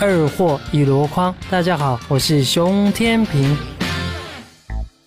[0.00, 1.34] 二货一箩筐。
[1.50, 3.56] 大家好，我是熊天平。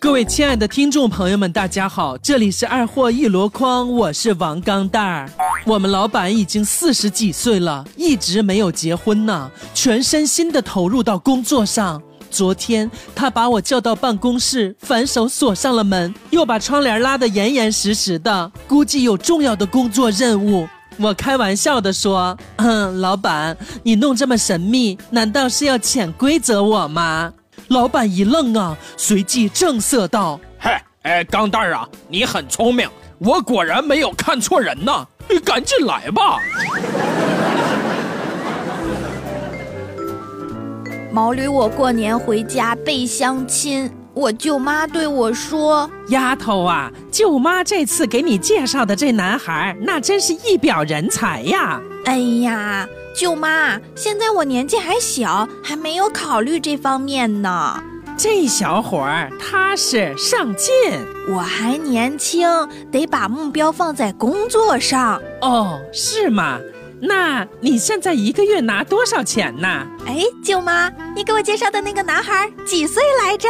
[0.00, 5.30] 各位亲爱的听众朋友们，大家好，这里是二货一箩筐，我是王钢蛋儿。
[5.64, 12.02] 我们老板已经四十几岁了，一直没有结婚呢，全身心的投入到工作上。
[12.28, 20.66] 昨天他把我叫到办公室，反手锁上了门，又把窗帘拉得严严实实的，估计有重要的工作任务。
[21.00, 27.32] 我开玩笑的说：“嗯， 老板，你弄这么神秘，难道是要潜规则我吗？”
[27.68, 30.70] 老板一愣啊，随即正色道：“嘿，
[31.02, 32.86] 哎，钢蛋儿啊，你很聪明，
[33.18, 36.38] 我果然没有看错人呐，你赶紧来吧。
[41.12, 57.82] ”毛驴，我过年回家被相亲，我舅妈对我说：“丫头啊，舅妈这次给你介绍的这男孩，那真是一表人才呀。”哎呀，舅妈，现在我年纪还小，还没有考虑这方面呢。
[58.16, 60.68] 这小伙儿踏实上进，
[61.28, 62.48] 我还年轻，
[62.90, 65.22] 得把目标放在工作上。
[65.40, 66.58] 哦，是吗？
[67.02, 69.86] 那你现在一个月拿多少钱呢？
[70.04, 73.48] 哎，舅妈，你给我介绍的那个男孩几岁来着？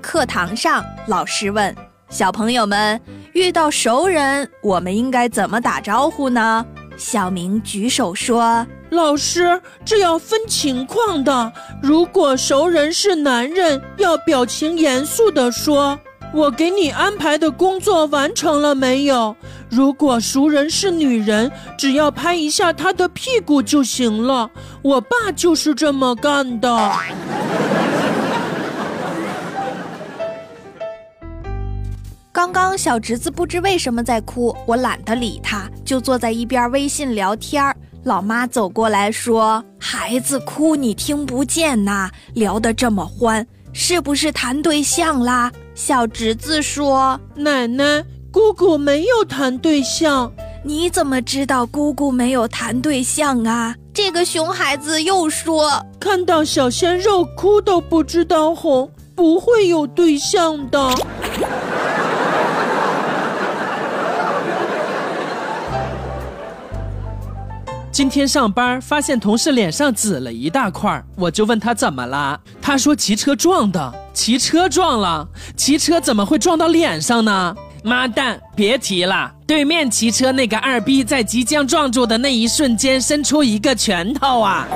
[0.00, 1.74] 课堂上，老师问
[2.08, 2.98] 小朋友们：
[3.34, 6.64] 遇到熟人，我们应该怎么打招呼呢？
[6.96, 11.52] 小明举手说：“老师，这要分情况的。
[11.82, 15.98] 如果熟人是男人，要表情严肃地说。”
[16.34, 19.34] 我给你安排的工作完成了没有？
[19.70, 24.50] 如果熟人是女人，只要拍一下她的屁股就行了。
[24.82, 26.92] 我爸就是这么干的。
[32.30, 45.50] 刚刚小侄子不知为什么在哭，我懒得理他，就坐在一边微信聊天老妈走过来说：“孩子哭你听不见呐，聊得这么欢。”是不是谈对象啦？
[45.76, 50.32] 小侄子说：“奶奶，姑姑没有谈对象。
[50.64, 55.70] 你怎么知道姑姑没有谈对象啊？”这个熊孩子又说
[56.00, 60.90] ：“看到小鲜肉哭都不知道哄，不会有对象的。
[67.96, 75.26] ”今天上班发现同事脸上紫了一大块，我就问他怎么了，他说骑车撞的，骑车撞了，
[75.56, 77.56] 骑车怎么会撞到脸上呢？
[77.82, 84.68] 妈蛋，别提了，对面骑车那个二逼在即将撞住的那一瞬间伸出一个拳头啊！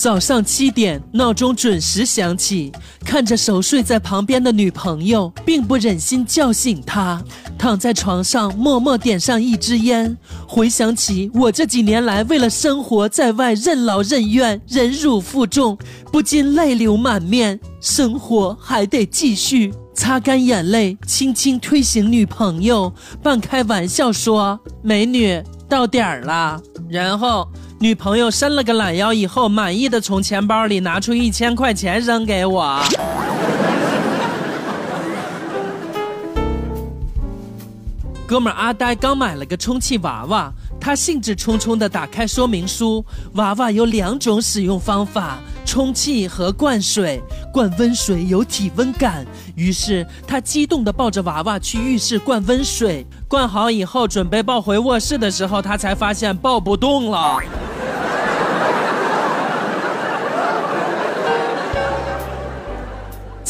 [0.00, 2.72] 早上七点，闹钟准时响起。
[3.04, 7.22] 看着熟睡在旁边的女朋友，并不忍心叫醒她，
[7.58, 10.16] 躺在床上默默点上一支烟。
[10.48, 15.76] 回想起我这几年来为了生活在外任劳任怨、忍辱负重，
[16.10, 17.60] 不禁泪流满面。
[17.82, 22.90] 生活还得继续，擦干眼泪，轻轻推醒女朋友，
[23.22, 27.46] 半开玩笑说：“美女，到点儿了。”然后。
[27.82, 32.78] 女朋友伸了个懒腰，以后满意的从钱包里拿出一千块钱扔给我。
[38.26, 43.02] 哥们阿呆刚买了个充气娃娃，他兴致冲冲的打开说明书，
[43.32, 47.18] 娃娃有两种使用方法：充气和灌水。
[47.50, 49.26] 灌温水有体温感，
[49.56, 53.06] 于是他激动的抱着娃娃去浴室灌温水。
[53.26, 57.38] 灌好以后，准备抱回卧室的时候，他才发现抱不动了。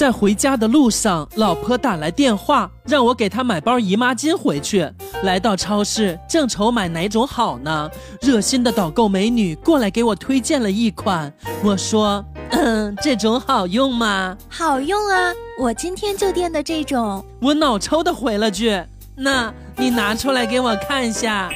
[0.00, 4.91] 在回家的路上，老婆打来电话，让我给她买包姨妈巾回去。
[5.25, 7.91] 来到超市，正愁买哪种好呢，
[8.22, 11.31] 热心的导购美女过来给我推荐了一款。
[11.62, 18.82] 我说：“嗯，这种好用吗？”“好用啊，我今天就垫的这种。”我脑抽的回了句
[19.14, 21.50] ：“那你拿出来给我看一下。”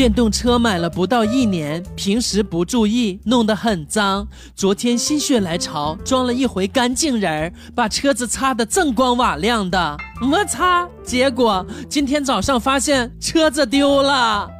[0.00, 4.26] 电动车买了不到一年，平时不注意，弄得很脏。
[4.56, 9.98] 昨天心血来潮，装了一回干净人儿，把车子擦得锃光瓦亮的。
[10.22, 10.88] 我擦！
[11.04, 14.50] 结果今天早上发现车子丢了，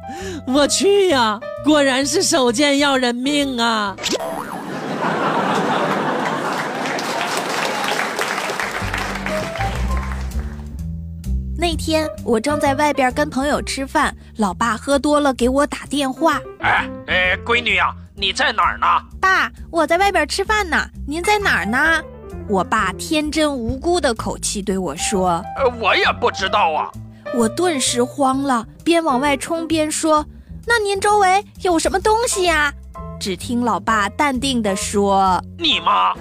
[0.45, 1.39] 我去呀！
[1.65, 3.95] 果然是手贱要人命啊！
[11.57, 16.41] 那天我正在外边跟朋友吃饭，老爸喝多了给我打电话。
[16.61, 18.87] 哎哎，闺女呀，你在哪儿呢？
[19.21, 20.83] 爸，我在外边吃饭呢。
[21.07, 22.01] 您在哪儿呢？
[22.49, 26.89] 我爸天真无辜的口气对我说：“呃，我也不知道啊。”
[27.37, 30.25] 我顿时慌了，边往外冲边说
[30.65, 32.73] ：“那您周围有什么东西呀？”
[33.21, 36.15] 只听老爸淡定地说：“你妈。”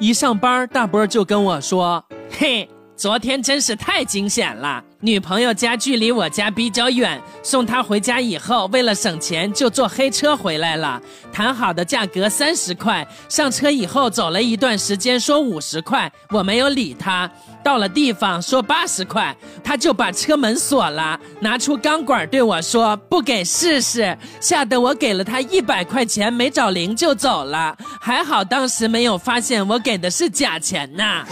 [0.00, 2.68] 一上班，大波就跟我说：“嘿。”
[2.98, 4.82] 昨天真是太惊险了！
[4.98, 11.00] 女朋友家距离我家比较远，送她回家以后，为了省钱就坐黑车回来了。
[11.32, 17.30] 谈好的价格三十块，上车以后走了一段时间说五十块，我没有理他。
[17.68, 27.76] 到了地方说八十块，他就把车门锁了，拿出钢管对我说：“不给试试。”吓得我给了他一百块钱，没找零就走了。
[28.00, 31.26] 还好当时没有发现我给的是假钱呐。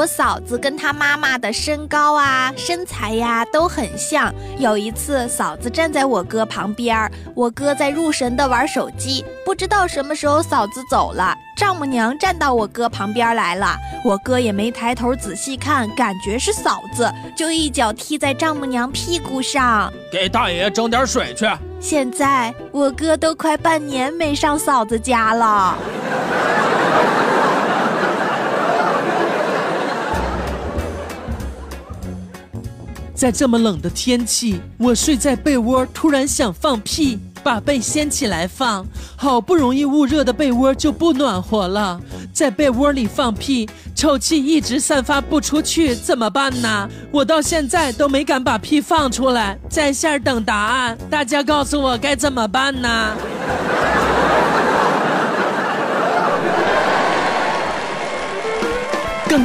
[0.00, 4.32] 我嫂子跟她妈妈的身高啊、身材呀都很像。
[4.58, 21.46] 有一次，嫂子站在我哥旁边，我哥在入神的玩手机，不知道什么时候嫂子走了，丈母娘站到我哥旁边来了，我哥也没抬头仔细看，感觉是嫂子，就一脚踢在丈母娘屁股上，给大爷整点水去。
[21.78, 25.76] 现在我哥都快半年没上嫂子家了。
[33.20, 38.82] 在这么冷的天气，我睡在被窝，突然想放屁，把被掀起来放，
[39.14, 42.00] 好不容易捂热的被窝就不暖和了，
[42.32, 46.88] 在被窝里放屁，臭气一直散发不出去，怎么办呢？
[47.12, 53.14] 我到现在都没敢把屁放出来，在线等答案，大家告诉我该怎么办呢？